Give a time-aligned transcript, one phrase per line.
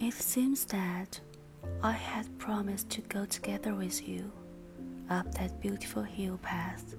[0.00, 1.20] It seems that
[1.82, 4.32] I had promised to go together with you
[5.10, 6.94] up that beautiful hill path.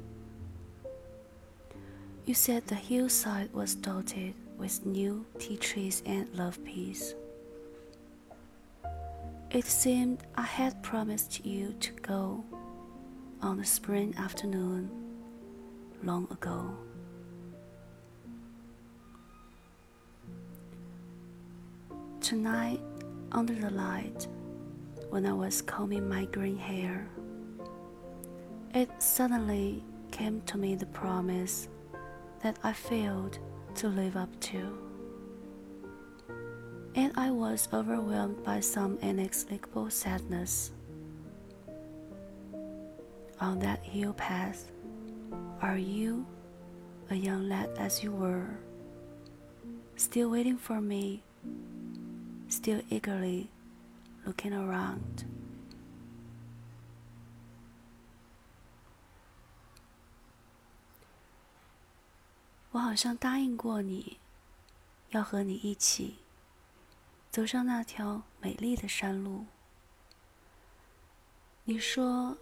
[2.25, 7.15] You said the hillside was dotted with new tea trees and love peas.
[9.49, 12.45] It seemed I had promised you to go
[13.41, 14.91] on a spring afternoon
[16.03, 16.77] long ago.
[22.21, 22.79] Tonight,
[23.31, 24.27] under the light,
[25.09, 27.07] when I was combing my green hair,
[28.73, 31.67] it suddenly came to me the promise
[32.43, 33.39] that I failed
[33.75, 34.77] to live up to.
[36.95, 40.71] And I was overwhelmed by some inexplicable sadness.
[43.39, 44.71] On that hill path,
[45.61, 46.25] are you,
[47.09, 48.57] a young lad as you were,
[49.95, 51.23] still waiting for me,
[52.51, 53.47] still eagerly
[54.25, 55.25] looking around?
[62.71, 64.17] 我好像答应过你，
[65.09, 66.15] 要和你一起
[67.29, 69.45] 走上那条美丽的山路。
[71.63, 72.37] 你说，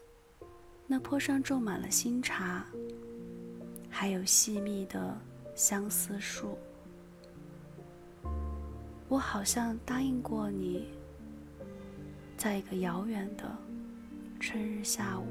[0.88, 2.66] 那坡上种满了新茶，
[3.90, 5.20] 还有细密的
[5.56, 6.58] 相思树。
[9.10, 10.88] 我好像答应过你，
[12.38, 13.44] 在一个遥远的
[14.40, 15.26] 春日下午，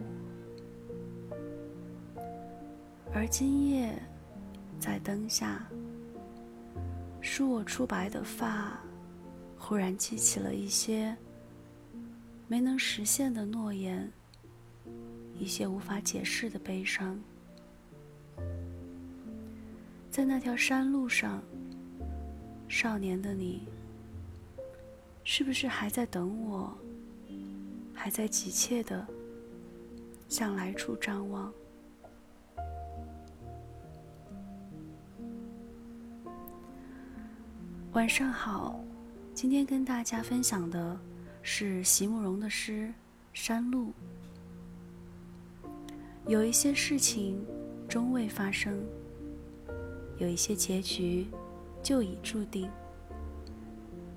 [3.14, 3.98] 而今夜。
[4.80, 5.68] 在灯下，
[7.20, 8.78] 梳我初白的发，
[9.58, 11.16] 忽然记起了一些
[12.46, 14.08] 没能实现的诺言，
[15.36, 17.20] 一些无法解释的悲伤。
[20.12, 21.42] 在那条山路上，
[22.68, 23.66] 少年的你，
[25.24, 26.76] 是不是还在等我？
[27.94, 29.04] 还在急切的
[30.28, 31.52] 向来处张望？
[37.92, 38.78] 晚上好，
[39.34, 40.96] 今天跟大家分享的
[41.42, 42.86] 是席慕容的诗
[43.32, 43.92] 《山路》。
[46.28, 47.44] 有一些事情
[47.88, 48.78] 终未发生，
[50.18, 51.26] 有一些结局
[51.88, 52.70] 就已注定。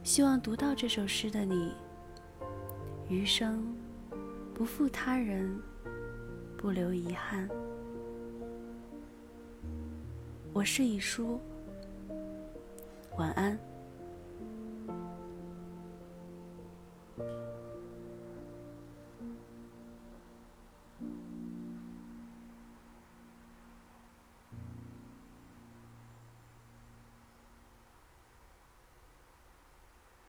[0.04, 1.72] 希望读到这首诗的你，
[3.08, 3.74] 余生
[4.54, 5.58] 不负他人，
[6.58, 7.48] 不留遗憾。
[10.52, 11.40] 我是以书，
[13.18, 13.58] 晚安。